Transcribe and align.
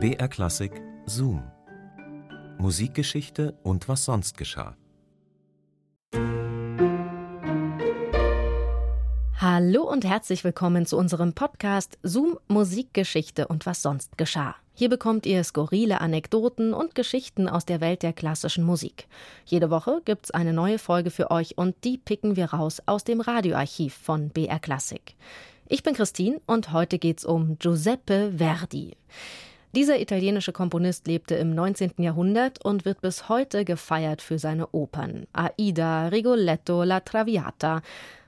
BR 0.00 0.28
Klassik 0.28 0.80
Zoom. 1.06 1.42
Musikgeschichte 2.56 3.58
und 3.64 3.88
was 3.88 4.04
sonst 4.04 4.38
geschah. 4.38 4.76
Hallo 9.40 9.82
und 9.82 10.04
herzlich 10.04 10.44
willkommen 10.44 10.86
zu 10.86 10.96
unserem 10.96 11.32
Podcast 11.32 11.98
Zoom 12.04 12.38
Musikgeschichte 12.46 13.48
und 13.48 13.66
was 13.66 13.82
sonst 13.82 14.16
geschah. 14.16 14.54
Hier 14.72 14.88
bekommt 14.88 15.26
ihr 15.26 15.42
skurrile 15.42 16.00
Anekdoten 16.00 16.74
und 16.74 16.94
Geschichten 16.94 17.48
aus 17.48 17.66
der 17.66 17.80
Welt 17.80 18.04
der 18.04 18.12
klassischen 18.12 18.62
Musik. 18.62 19.08
Jede 19.46 19.68
Woche 19.68 20.00
gibt's 20.04 20.30
eine 20.30 20.52
neue 20.52 20.78
Folge 20.78 21.10
für 21.10 21.32
euch 21.32 21.58
und 21.58 21.74
die 21.82 21.98
picken 21.98 22.36
wir 22.36 22.52
raus 22.52 22.80
aus 22.86 23.02
dem 23.02 23.20
Radioarchiv 23.20 23.94
von 23.94 24.28
BR 24.28 24.60
Klassik. 24.60 25.16
Ich 25.66 25.82
bin 25.82 25.94
Christine 25.94 26.40
und 26.46 26.72
heute 26.72 27.00
geht's 27.00 27.24
um 27.24 27.58
Giuseppe 27.58 28.34
Verdi. 28.38 28.96
Dieser 29.74 30.00
italienische 30.00 30.52
Komponist 30.52 31.06
lebte 31.06 31.34
im 31.34 31.54
19. 31.54 31.92
Jahrhundert 31.98 32.64
und 32.64 32.86
wird 32.86 33.02
bis 33.02 33.28
heute 33.28 33.66
gefeiert 33.66 34.22
für 34.22 34.38
seine 34.38 34.68
Opern. 34.68 35.26
Aida, 35.34 36.08
Rigoletto, 36.08 36.84
La 36.84 37.00
Traviata. 37.00 37.82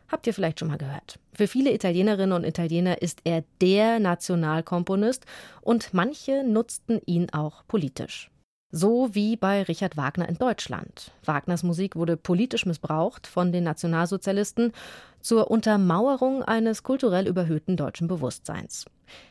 Habt 0.08 0.26
ihr 0.26 0.34
vielleicht 0.34 0.58
schon 0.58 0.68
mal 0.68 0.76
gehört. 0.76 1.18
Für 1.32 1.46
viele 1.46 1.72
Italienerinnen 1.72 2.34
und 2.34 2.44
Italiener 2.44 3.00
ist 3.00 3.20
er 3.24 3.44
der 3.62 4.00
Nationalkomponist 4.00 5.24
und 5.62 5.94
manche 5.94 6.44
nutzten 6.44 7.00
ihn 7.06 7.30
auch 7.30 7.62
politisch. 7.66 8.30
So 8.72 9.14
wie 9.14 9.36
bei 9.36 9.62
Richard 9.62 9.96
Wagner 9.96 10.28
in 10.28 10.36
Deutschland. 10.36 11.10
Wagners 11.24 11.62
Musik 11.62 11.96
wurde 11.96 12.16
politisch 12.16 12.66
missbraucht 12.66 13.26
von 13.26 13.50
den 13.50 13.64
Nationalsozialisten 13.64 14.72
zur 15.20 15.50
Untermauerung 15.50 16.44
eines 16.44 16.82
kulturell 16.82 17.26
überhöhten 17.26 17.76
deutschen 17.76 18.06
Bewusstseins. 18.06 18.84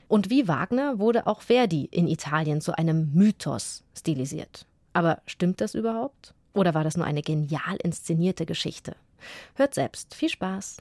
Und 0.07 0.29
wie 0.29 0.47
Wagner 0.47 0.99
wurde 0.99 1.27
auch 1.27 1.41
Verdi 1.41 1.85
in 1.85 2.07
Italien 2.07 2.61
zu 2.61 2.77
einem 2.77 3.11
Mythos 3.13 3.83
stilisiert. 3.97 4.65
Aber 4.93 5.21
stimmt 5.27 5.61
das 5.61 5.75
überhaupt? 5.75 6.33
Oder 6.53 6.73
war 6.73 6.83
das 6.83 6.97
nur 6.97 7.05
eine 7.05 7.21
genial 7.21 7.77
inszenierte 7.83 8.45
Geschichte? 8.45 8.95
Hört 9.55 9.75
selbst. 9.75 10.15
Viel 10.15 10.29
Spaß. 10.29 10.77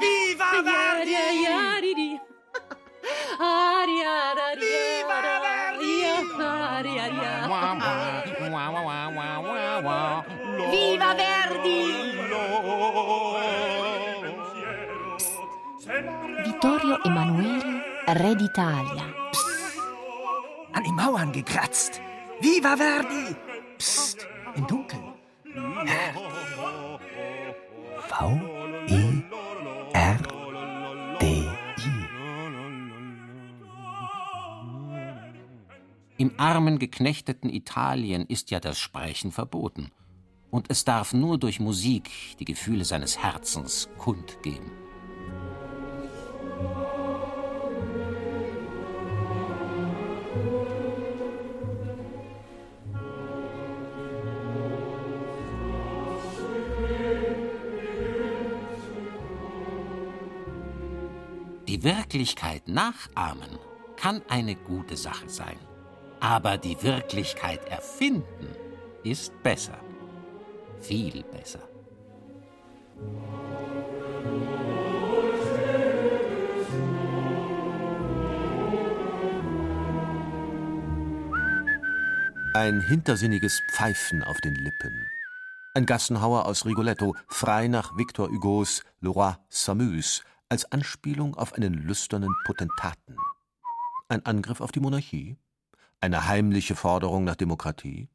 Viva 0.00 0.62
Verdi! 0.62 1.16
Viva 5.80 6.22
Verdi! 6.38 8.09
Vittorio 16.44 16.98
Emanuele, 17.04 17.82
Re 18.06 18.36
d'Italia. 18.36 19.04
An 20.72 20.84
die 20.84 20.92
Mauern 20.92 21.32
gekratzt. 21.32 22.00
Viva 22.40 22.76
Verdi! 22.76 23.34
Psst, 23.78 24.26
im 24.54 24.66
Dunkeln. 24.66 25.14
V-E-R-D-I. 28.08 29.20
Im 36.18 36.32
armen, 36.36 36.78
geknechteten 36.78 37.50
Italien 37.50 38.26
ist 38.26 38.50
ja 38.50 38.60
das 38.60 38.78
Sprechen 38.78 39.32
verboten. 39.32 39.90
Und 40.50 40.66
es 40.68 40.84
darf 40.84 41.12
nur 41.12 41.38
durch 41.38 41.60
Musik 41.60 42.10
die 42.38 42.44
Gefühle 42.44 42.84
seines 42.84 43.18
Herzens 43.18 43.88
kundgeben. 43.98 44.70
Die 61.80 61.84
Wirklichkeit 61.84 62.68
nachahmen 62.68 63.58
kann 63.96 64.20
eine 64.28 64.54
gute 64.54 64.98
Sache 64.98 65.30
sein. 65.30 65.56
Aber 66.20 66.58
die 66.58 66.82
Wirklichkeit 66.82 67.64
erfinden 67.68 68.54
ist 69.02 69.32
besser. 69.42 69.79
Viel 70.80 71.22
besser. 71.24 71.60
Ein 82.54 82.80
hintersinniges 82.80 83.60
Pfeifen 83.72 84.24
auf 84.24 84.40
den 84.40 84.54
Lippen. 84.54 85.06
Ein 85.74 85.86
Gassenhauer 85.86 86.46
aus 86.46 86.66
Rigoletto, 86.66 87.14
frei 87.28 87.68
nach 87.68 87.96
Victor 87.96 88.28
Hugos 88.28 88.82
Le 89.00 89.10
Roi 89.10 89.34
s'amuse, 89.50 90.22
als 90.48 90.70
Anspielung 90.72 91.36
auf 91.36 91.52
einen 91.52 91.74
lüsternen 91.74 92.34
Potentaten. 92.44 93.16
Ein 94.08 94.26
Angriff 94.26 94.60
auf 94.60 94.72
die 94.72 94.80
Monarchie? 94.80 95.36
Eine 96.00 96.26
heimliche 96.26 96.74
Forderung 96.74 97.22
nach 97.22 97.36
Demokratie? 97.36 98.08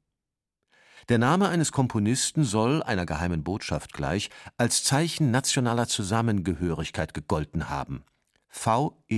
Der 1.07 1.19
Name 1.19 1.49
eines 1.49 1.71
Komponisten 1.71 2.43
soll, 2.43 2.81
einer 2.81 3.05
geheimen 3.05 3.43
Botschaft 3.43 3.93
gleich, 3.93 4.31
als 4.57 4.83
Zeichen 4.83 5.29
nationaler 5.29 5.87
Zusammengehörigkeit 5.87 7.13
gegolten 7.13 7.69
haben. 7.69 8.03
V-E-R-D-I, 8.47 9.11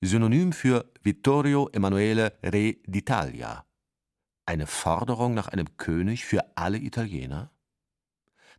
Synonym 0.00 0.52
für 0.52 0.90
Vittorio 1.02 1.68
Emanuele 1.72 2.32
Re 2.42 2.78
d'Italia. 2.88 3.62
Eine 4.44 4.66
Forderung 4.66 5.34
nach 5.34 5.46
einem 5.48 5.76
König 5.76 6.24
für 6.24 6.44
alle 6.56 6.78
Italiener? 6.78 7.52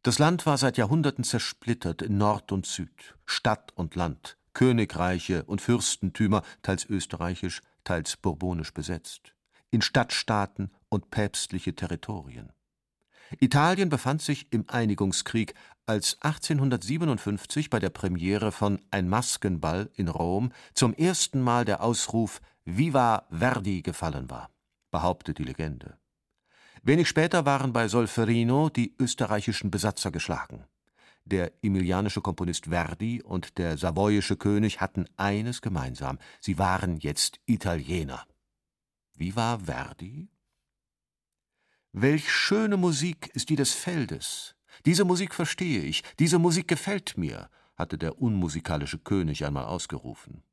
Das 0.03 0.19
Land 0.19 0.45
war 0.45 0.57
seit 0.57 0.77
Jahrhunderten 0.77 1.25
zersplittert 1.25 2.01
in 2.01 2.17
Nord 2.17 2.53
und 2.53 2.65
Süd, 2.65 3.17
Stadt 3.25 3.73
und 3.75 3.95
Land, 3.95 4.37
Königreiche 4.53 5.43
und 5.43 5.59
Fürstentümer, 5.59 6.43
teils 6.61 6.85
österreichisch, 6.85 7.61
teils 7.83 8.15
bourbonisch 8.15 8.73
besetzt, 8.73 9.33
in 9.71 9.81
Stadtstaaten 9.81 10.71
und 10.89 11.11
päpstliche 11.11 11.75
Territorien. 11.75 12.51
Italien 13.39 13.89
befand 13.89 14.21
sich 14.21 14.51
im 14.51 14.65
Einigungskrieg, 14.67 15.53
als 15.85 16.17
1857 16.21 17.69
bei 17.69 17.79
der 17.79 17.89
Premiere 17.89 18.51
von 18.51 18.79
Ein 18.91 19.09
Maskenball 19.09 19.89
in 19.95 20.07
Rom 20.07 20.51
zum 20.73 20.93
ersten 20.93 21.41
Mal 21.41 21.65
der 21.65 21.81
Ausruf 21.81 22.41
Viva 22.65 23.25
Verdi 23.29 23.81
gefallen 23.81 24.29
war, 24.29 24.49
behauptet 24.91 25.37
die 25.37 25.43
Legende. 25.43 25.97
Wenig 26.83 27.07
später 27.07 27.45
waren 27.45 27.73
bei 27.73 27.87
Solferino 27.87 28.69
die 28.69 28.95
österreichischen 28.99 29.71
Besatzer 29.71 30.11
geschlagen. 30.11 30.65
Der 31.25 31.51
emilianische 31.61 32.21
Komponist 32.21 32.67
Verdi 32.67 33.21
und 33.21 33.57
der 33.57 33.77
savoyische 33.77 34.37
König 34.37 34.79
hatten 34.79 35.05
eines 35.17 35.61
gemeinsam: 35.61 36.19
sie 36.39 36.57
waren 36.57 36.97
jetzt 36.97 37.39
Italiener. 37.45 38.25
Wie 39.17 39.35
war 39.35 39.61
Verdi? 39.61 40.29
Welch 41.91 42.31
schöne 42.31 42.77
Musik 42.77 43.31
ist 43.33 43.49
die 43.49 43.55
des 43.55 43.73
Feldes. 43.73 44.55
Diese 44.85 45.05
Musik 45.05 45.33
verstehe 45.33 45.81
ich, 45.81 46.03
diese 46.19 46.37
Musik 46.37 46.67
gefällt 46.67 47.17
mir, 47.17 47.49
hatte 47.75 47.97
der 47.97 48.21
unmusikalische 48.21 48.99
König 48.99 49.43
einmal 49.43 49.65
ausgerufen. 49.65 50.43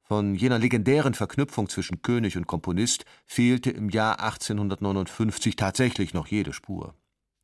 Von 0.00 0.34
jener 0.34 0.58
legendären 0.58 1.12
Verknüpfung 1.12 1.68
zwischen 1.68 2.00
König 2.00 2.38
und 2.38 2.46
Komponist 2.46 3.04
fehlte 3.26 3.70
im 3.70 3.90
Jahr 3.90 4.18
1859 4.18 5.54
tatsächlich 5.54 6.14
noch 6.14 6.26
jede 6.26 6.54
Spur. 6.54 6.94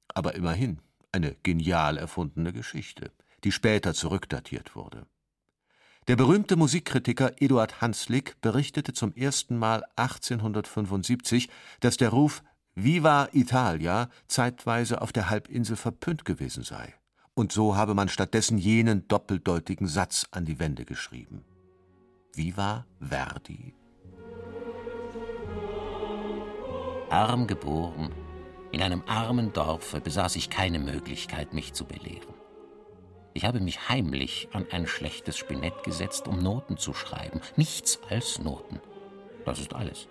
Aber 0.09 0.35
immerhin 0.35 0.81
eine 1.13 1.37
genial 1.43 1.99
erfundene 1.99 2.55
Geschichte, 2.55 3.13
die 3.45 3.53
später 3.53 3.93
zurückdatiert 3.93 4.75
wurde. 4.75 5.07
Der 6.09 6.17
berühmte 6.17 6.57
Musikkritiker 6.57 7.41
Eduard 7.41 7.81
Hanslick 7.81 8.41
berichtete 8.41 8.93
zum 8.93 9.15
ersten 9.15 9.57
Mal 9.57 9.85
1875, 9.97 11.49
dass 11.81 11.97
der 11.97 12.09
Ruf 12.09 12.43
Viva 12.75 13.29
Italia 13.33 14.09
zeitweise 14.27 15.03
auf 15.03 15.13
der 15.13 15.29
Halbinsel 15.29 15.77
verpönt 15.77 16.25
gewesen 16.25 16.63
sei. 16.63 16.95
Und 17.35 17.53
so 17.53 17.77
habe 17.77 17.95
man 17.95 18.09
stattdessen 18.09 18.59
jenen 18.59 19.07
doppeldeutigen 19.09 19.87
Satz 19.87 20.27
an 20.31 20.45
die 20.45 20.59
Wände 20.59 20.85
geschrieben. 20.85 21.45
Viva 22.35 22.87
Verdi. 23.01 23.75
Arm 27.11 27.47
geboren, 27.47 28.11
in 28.73 28.83
einem 28.83 29.03
armen 29.07 29.53
Dorfe 29.53 30.01
besaß 30.01 30.37
ich 30.37 30.49
keine 30.49 30.79
Möglichkeit, 30.79 31.53
mich 31.53 31.73
zu 31.73 31.85
belehren. 31.85 32.40
Ich 33.33 33.45
habe 33.45 33.61
mich 33.61 33.89
heimlich 33.89 34.49
an 34.53 34.67
ein 34.73 34.87
schlechtes 34.87 35.39
Spinett 35.39 35.85
gesetzt, 35.85 36.27
um 36.27 36.43
Noten 36.43 36.77
zu 36.77 36.93
schreiben. 36.95 37.41
Nichts 37.57 38.01
als 38.09 38.41
Noten. 38.41 38.81
Das 39.45 39.61
ist 39.61 39.75
alles. 39.75 40.09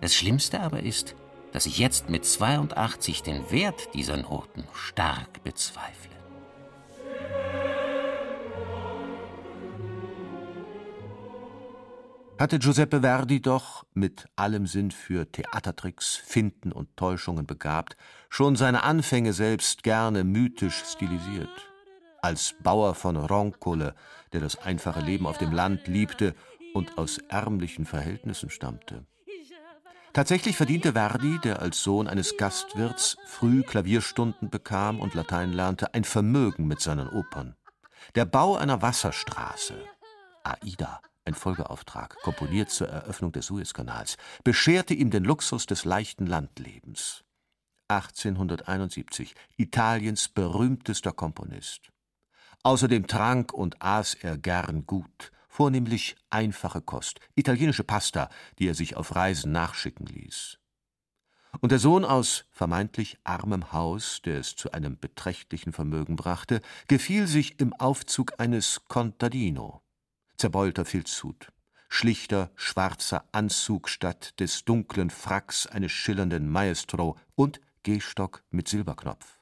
Das 0.00 0.14
Schlimmste 0.14 0.60
aber 0.60 0.80
ist, 0.80 1.14
dass 1.52 1.66
ich 1.66 1.78
jetzt 1.78 2.10
mit 2.10 2.24
82 2.24 3.22
den 3.22 3.50
Wert 3.52 3.94
dieser 3.94 4.16
Noten 4.16 4.64
stark 4.72 5.44
bezweifle. 5.44 6.10
Hatte 12.36 12.58
Giuseppe 12.58 13.02
Verdi 13.02 13.40
doch, 13.40 13.86
mit 13.94 14.26
allem 14.34 14.66
Sinn 14.66 14.90
für 14.90 15.30
Theatertricks, 15.30 16.16
Finden 16.16 16.72
und 16.72 16.96
Täuschungen 16.96 17.46
begabt, 17.46 17.96
schon 18.28 18.56
seine 18.56 18.82
Anfänge 18.82 19.32
selbst 19.32 19.84
gerne 19.84 20.24
mythisch 20.24 20.82
stilisiert. 20.84 21.73
Als 22.24 22.54
Bauer 22.62 22.94
von 22.94 23.16
Roncole, 23.16 23.94
der 24.32 24.40
das 24.40 24.56
einfache 24.56 25.00
Leben 25.00 25.26
auf 25.26 25.36
dem 25.36 25.52
Land 25.52 25.88
liebte 25.88 26.34
und 26.72 26.96
aus 26.96 27.18
ärmlichen 27.28 27.84
Verhältnissen 27.84 28.48
stammte. 28.48 29.04
Tatsächlich 30.14 30.56
verdiente 30.56 30.94
Verdi, 30.94 31.38
der 31.44 31.60
als 31.60 31.82
Sohn 31.82 32.08
eines 32.08 32.38
Gastwirts 32.38 33.18
früh 33.26 33.62
Klavierstunden 33.62 34.48
bekam 34.48 35.00
und 35.00 35.12
Latein 35.12 35.52
lernte, 35.52 35.92
ein 35.92 36.04
Vermögen 36.04 36.66
mit 36.66 36.80
seinen 36.80 37.10
Opern. 37.10 37.56
Der 38.14 38.24
Bau 38.24 38.56
einer 38.56 38.80
Wasserstraße, 38.80 39.74
Aida, 40.44 41.02
ein 41.26 41.34
Folgeauftrag, 41.34 42.16
komponiert 42.22 42.70
zur 42.70 42.88
Eröffnung 42.88 43.32
des 43.32 43.44
Suezkanals, 43.44 44.16
bescherte 44.44 44.94
ihm 44.94 45.10
den 45.10 45.24
Luxus 45.24 45.66
des 45.66 45.84
leichten 45.84 46.26
Landlebens. 46.26 47.22
1871, 47.88 49.34
Italiens 49.58 50.28
berühmtester 50.28 51.12
Komponist. 51.12 51.90
Außerdem 52.64 53.06
trank 53.06 53.52
und 53.52 53.82
aß 53.82 54.14
er 54.14 54.38
gern 54.38 54.86
gut, 54.86 55.32
vornehmlich 55.48 56.16
einfache 56.30 56.80
Kost, 56.80 57.20
italienische 57.34 57.84
Pasta, 57.84 58.30
die 58.58 58.68
er 58.68 58.74
sich 58.74 58.96
auf 58.96 59.14
Reisen 59.14 59.52
nachschicken 59.52 60.06
ließ. 60.06 60.58
Und 61.60 61.72
der 61.72 61.78
Sohn 61.78 62.06
aus 62.06 62.46
vermeintlich 62.50 63.18
armem 63.22 63.72
Haus, 63.72 64.22
der 64.24 64.38
es 64.40 64.56
zu 64.56 64.72
einem 64.72 64.98
beträchtlichen 64.98 65.74
Vermögen 65.74 66.16
brachte, 66.16 66.62
gefiel 66.88 67.26
sich 67.26 67.60
im 67.60 67.74
Aufzug 67.74 68.40
eines 68.40 68.80
Contadino, 68.88 69.82
zerbeulter 70.38 70.86
Filzhut, 70.86 71.52
schlichter 71.90 72.50
schwarzer 72.56 73.28
Anzug 73.32 73.90
statt 73.90 74.40
des 74.40 74.64
dunklen 74.64 75.10
Fracks 75.10 75.66
eines 75.66 75.92
schillernden 75.92 76.48
Maestro 76.48 77.18
und 77.34 77.60
Gehstock 77.82 78.42
mit 78.50 78.68
Silberknopf. 78.68 79.38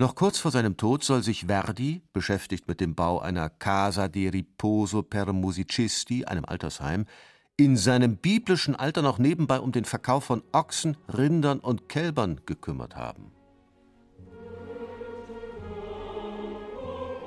Noch 0.00 0.14
kurz 0.14 0.38
vor 0.38 0.52
seinem 0.52 0.76
Tod 0.76 1.02
soll 1.02 1.24
sich 1.24 1.46
Verdi, 1.46 2.02
beschäftigt 2.12 2.68
mit 2.68 2.80
dem 2.80 2.94
Bau 2.94 3.18
einer 3.18 3.50
Casa 3.50 4.06
di 4.06 4.28
Riposo 4.28 5.02
per 5.02 5.32
Musicisti, 5.32 6.24
einem 6.24 6.44
Altersheim, 6.44 7.04
in 7.56 7.76
seinem 7.76 8.16
biblischen 8.16 8.76
Alter 8.76 9.02
noch 9.02 9.18
nebenbei 9.18 9.58
um 9.58 9.72
den 9.72 9.84
Verkauf 9.84 10.22
von 10.22 10.44
Ochsen, 10.52 10.96
Rindern 11.12 11.58
und 11.58 11.88
Kälbern 11.88 12.42
gekümmert 12.46 12.94
haben. 12.94 13.32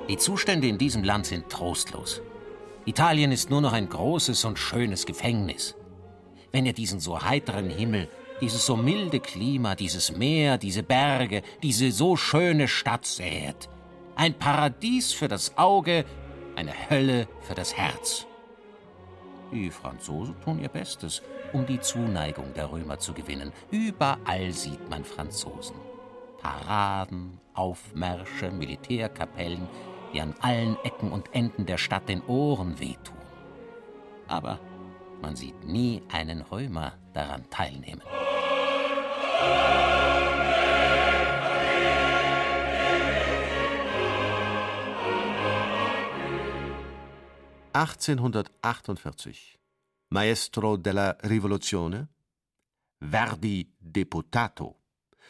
Die 0.08 0.16
Zustände 0.16 0.66
in 0.66 0.78
diesem 0.78 1.04
Land 1.04 1.26
sind 1.26 1.50
trostlos. 1.50 2.22
Italien 2.86 3.32
ist 3.32 3.50
nur 3.50 3.60
noch 3.60 3.74
ein 3.74 3.90
großes 3.90 4.46
und 4.46 4.58
schönes 4.58 5.04
Gefängnis. 5.04 5.74
Wenn 6.52 6.64
ihr 6.64 6.72
diesen 6.72 7.00
so 7.00 7.22
heiteren 7.22 7.68
Himmel 7.68 8.08
dieses 8.42 8.66
so 8.66 8.76
milde 8.76 9.20
Klima, 9.20 9.76
dieses 9.76 10.16
Meer, 10.16 10.58
diese 10.58 10.82
Berge, 10.82 11.42
diese 11.62 11.92
so 11.92 12.16
schöne 12.16 12.66
Stadt 12.66 13.06
säet. 13.06 13.68
Ein 14.16 14.34
Paradies 14.34 15.12
für 15.12 15.28
das 15.28 15.56
Auge, 15.56 16.04
eine 16.56 16.72
Hölle 16.90 17.28
für 17.40 17.54
das 17.54 17.76
Herz. 17.76 18.26
Die 19.52 19.70
Franzosen 19.70 20.34
tun 20.40 20.58
ihr 20.60 20.68
Bestes, 20.68 21.22
um 21.52 21.64
die 21.66 21.78
Zuneigung 21.78 22.52
der 22.54 22.72
Römer 22.72 22.98
zu 22.98 23.12
gewinnen. 23.12 23.52
Überall 23.70 24.50
sieht 24.50 24.90
man 24.90 25.04
Franzosen. 25.04 25.76
Paraden, 26.40 27.38
Aufmärsche, 27.54 28.50
Militärkapellen, 28.50 29.68
die 30.12 30.20
an 30.20 30.34
allen 30.40 30.76
Ecken 30.82 31.12
und 31.12 31.32
Enden 31.32 31.64
der 31.64 31.78
Stadt 31.78 32.08
den 32.08 32.22
Ohren 32.24 32.80
wehtun. 32.80 33.16
Aber 34.26 34.58
man 35.20 35.36
sieht 35.36 35.64
nie 35.64 36.02
einen 36.10 36.40
Römer 36.40 36.94
daran 37.12 37.48
teilnehmen. 37.48 38.02
1848 47.82 49.58
Maestro 50.10 50.76
della 50.76 51.16
Rivoluzione 51.22 52.08
Verdi 53.00 53.74
Deputato 53.78 54.76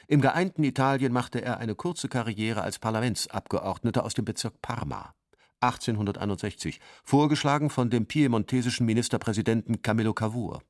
Im 0.08 0.20
geeinten 0.20 0.64
Italien 0.64 1.12
machte 1.12 1.40
er 1.40 1.58
eine 1.58 1.74
kurze 1.74 2.08
Karriere 2.08 2.62
als 2.62 2.78
Parlamentsabgeordneter 2.78 4.04
aus 4.04 4.14
dem 4.14 4.24
Bezirk 4.24 4.60
Parma. 4.60 5.14
1861, 5.60 6.80
vorgeschlagen 7.04 7.70
von 7.70 7.88
dem 7.88 8.06
piemontesischen 8.06 8.84
Ministerpräsidenten 8.84 9.80
Camillo 9.80 10.12
Cavour. 10.12 10.62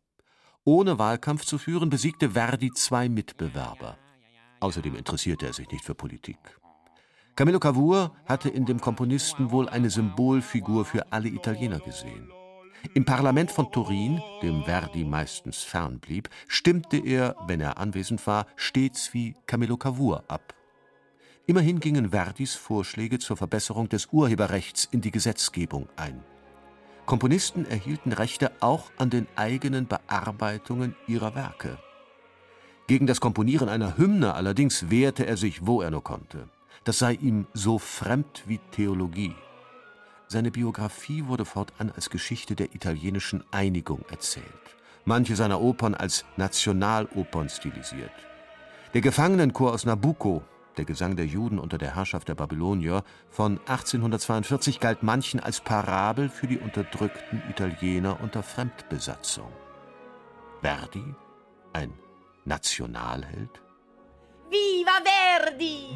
Ohne 0.64 0.96
Wahlkampf 0.98 1.44
zu 1.44 1.58
führen, 1.58 1.90
besiegte 1.90 2.30
Verdi 2.30 2.70
zwei 2.72 3.08
Mitbewerber. 3.08 3.98
Außerdem 4.60 4.94
interessierte 4.94 5.46
er 5.46 5.52
sich 5.52 5.68
nicht 5.70 5.84
für 5.84 5.96
Politik. 5.96 6.38
Camillo 7.34 7.58
Cavour 7.58 8.14
hatte 8.26 8.48
in 8.48 8.64
dem 8.64 8.80
Komponisten 8.80 9.50
wohl 9.50 9.68
eine 9.68 9.90
Symbolfigur 9.90 10.84
für 10.84 11.10
alle 11.10 11.30
Italiener 11.30 11.80
gesehen. 11.80 12.30
Im 12.94 13.04
Parlament 13.04 13.50
von 13.50 13.72
Turin, 13.72 14.20
dem 14.40 14.62
Verdi 14.62 15.04
meistens 15.04 15.62
fernblieb, 15.62 16.28
stimmte 16.46 16.98
er, 16.98 17.34
wenn 17.48 17.60
er 17.60 17.78
anwesend 17.78 18.24
war, 18.28 18.46
stets 18.54 19.12
wie 19.14 19.34
Camillo 19.46 19.76
Cavour 19.76 20.22
ab. 20.28 20.54
Immerhin 21.46 21.80
gingen 21.80 22.10
Verdis 22.10 22.54
Vorschläge 22.54 23.18
zur 23.18 23.36
Verbesserung 23.36 23.88
des 23.88 24.06
Urheberrechts 24.12 24.84
in 24.84 25.00
die 25.00 25.10
Gesetzgebung 25.10 25.88
ein. 25.96 26.22
Komponisten 27.06 27.66
erhielten 27.66 28.12
Rechte 28.12 28.52
auch 28.60 28.90
an 28.96 29.10
den 29.10 29.26
eigenen 29.36 29.86
Bearbeitungen 29.86 30.94
ihrer 31.06 31.34
Werke. 31.34 31.78
Gegen 32.86 33.06
das 33.06 33.20
Komponieren 33.20 33.68
einer 33.68 33.96
Hymne 33.96 34.34
allerdings 34.34 34.90
wehrte 34.90 35.26
er 35.26 35.36
sich, 35.36 35.66
wo 35.66 35.82
er 35.82 35.90
nur 35.90 36.04
konnte. 36.04 36.48
Das 36.84 36.98
sei 36.98 37.14
ihm 37.14 37.46
so 37.54 37.78
fremd 37.78 38.44
wie 38.46 38.58
Theologie. 38.70 39.34
Seine 40.28 40.50
Biografie 40.50 41.26
wurde 41.26 41.44
fortan 41.44 41.92
als 41.94 42.10
Geschichte 42.10 42.56
der 42.56 42.74
italienischen 42.74 43.44
Einigung 43.50 44.04
erzählt, 44.10 44.46
manche 45.04 45.36
seiner 45.36 45.60
Opern 45.60 45.94
als 45.94 46.24
Nationalopern 46.36 47.48
stilisiert. 47.48 48.12
Der 48.94 49.00
Gefangenenchor 49.00 49.72
aus 49.72 49.84
Nabucco 49.84 50.42
der 50.76 50.84
Gesang 50.84 51.16
der 51.16 51.26
Juden 51.26 51.58
unter 51.58 51.78
der 51.78 51.94
Herrschaft 51.94 52.28
der 52.28 52.34
Babylonier, 52.34 53.04
von 53.30 53.58
1842 53.66 54.80
galt 54.80 55.02
manchen 55.02 55.40
als 55.40 55.60
Parabel 55.60 56.28
für 56.28 56.46
die 56.46 56.58
unterdrückten 56.58 57.42
Italiener 57.50 58.20
unter 58.20 58.42
Fremdbesatzung. 58.42 59.52
Verdi? 60.60 61.14
Ein 61.72 61.92
Nationalheld? 62.44 63.62
Viva 64.50 65.00
Verdi! 65.04 65.88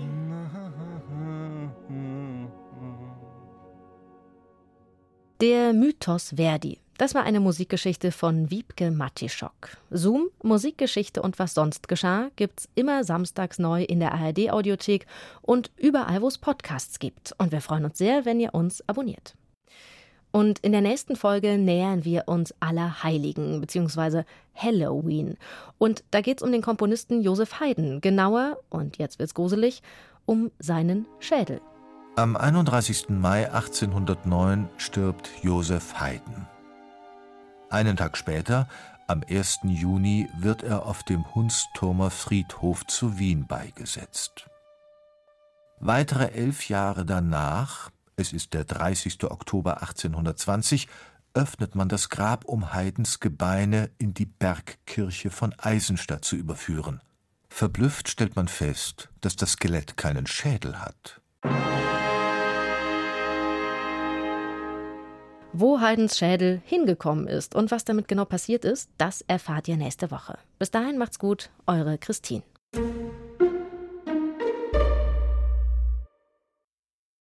Der 5.40 5.72
Mythos 5.74 6.32
Verdi 6.34 6.80
das 6.98 7.14
war 7.14 7.24
eine 7.24 7.40
Musikgeschichte 7.40 8.10
von 8.10 8.50
Wiebke 8.50 8.90
Matischok. 8.90 9.76
Zoom, 9.90 10.28
Musikgeschichte 10.42 11.20
und 11.20 11.38
was 11.38 11.54
sonst 11.54 11.88
geschah, 11.88 12.30
gibt's 12.36 12.68
immer 12.74 13.04
samstags 13.04 13.58
neu 13.58 13.82
in 13.82 14.00
der 14.00 14.12
ARD 14.14 14.50
Audiothek 14.50 15.06
und 15.42 15.70
überall, 15.76 16.22
wo 16.22 16.28
es 16.28 16.38
Podcasts 16.38 16.98
gibt. 16.98 17.34
Und 17.38 17.52
wir 17.52 17.60
freuen 17.60 17.84
uns 17.84 17.98
sehr, 17.98 18.24
wenn 18.24 18.40
ihr 18.40 18.54
uns 18.54 18.82
abonniert. 18.88 19.34
Und 20.32 20.58
in 20.60 20.72
der 20.72 20.80
nächsten 20.80 21.16
Folge 21.16 21.58
nähern 21.58 22.04
wir 22.04 22.24
uns 22.26 22.54
aller 22.60 23.02
Heiligen 23.02 23.60
bzw. 23.60 24.24
Halloween. 24.54 25.36
Und 25.78 26.04
da 26.10 26.20
geht's 26.20 26.42
um 26.42 26.52
den 26.52 26.62
Komponisten 26.62 27.22
Josef 27.22 27.60
Haydn. 27.60 28.00
Genauer, 28.00 28.58
und 28.68 28.98
jetzt 28.98 29.18
wird's 29.18 29.34
gruselig, 29.34 29.82
um 30.24 30.50
seinen 30.58 31.06
Schädel. 31.20 31.60
Am 32.16 32.36
31. 32.36 33.10
Mai 33.10 33.52
1809 33.52 34.68
stirbt 34.78 35.30
Josef 35.42 36.00
Haydn. 36.00 36.46
Einen 37.68 37.96
Tag 37.96 38.16
später, 38.16 38.68
am 39.08 39.22
1. 39.28 39.60
Juni, 39.64 40.28
wird 40.38 40.62
er 40.62 40.86
auf 40.86 41.02
dem 41.02 41.34
Hunsturmer 41.34 42.10
Friedhof 42.10 42.86
zu 42.86 43.18
Wien 43.18 43.46
beigesetzt. 43.46 44.48
Weitere 45.80 46.30
elf 46.30 46.68
Jahre 46.68 47.04
danach, 47.04 47.90
es 48.14 48.32
ist 48.32 48.54
der 48.54 48.64
30. 48.64 49.24
Oktober 49.24 49.82
1820, 49.82 50.88
öffnet 51.34 51.74
man 51.74 51.88
das 51.88 52.08
Grab, 52.08 52.44
um 52.44 52.72
Haydns 52.72 53.18
Gebeine 53.18 53.90
in 53.98 54.14
die 54.14 54.26
Bergkirche 54.26 55.30
von 55.30 55.52
Eisenstadt 55.58 56.24
zu 56.24 56.36
überführen. 56.36 57.00
Verblüfft 57.48 58.08
stellt 58.08 58.36
man 58.36 58.48
fest, 58.48 59.10
dass 59.20 59.34
das 59.34 59.52
Skelett 59.52 59.96
keinen 59.96 60.26
Schädel 60.26 60.80
hat. 60.80 61.20
Wo 65.58 65.80
Haydns 65.80 66.18
Schädel 66.18 66.60
hingekommen 66.66 67.26
ist 67.28 67.54
und 67.54 67.70
was 67.70 67.86
damit 67.86 68.08
genau 68.08 68.26
passiert 68.26 68.66
ist, 68.66 68.90
das 68.98 69.22
erfahrt 69.22 69.68
ihr 69.68 69.78
nächste 69.78 70.10
Woche. 70.10 70.36
Bis 70.58 70.70
dahin 70.70 70.98
macht's 70.98 71.18
gut, 71.18 71.48
eure 71.66 71.96
Christine. 71.96 72.42